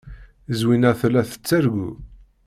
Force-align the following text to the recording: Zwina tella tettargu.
Zwina 0.59 0.91
tella 0.99 1.21
tettargu. 1.31 1.89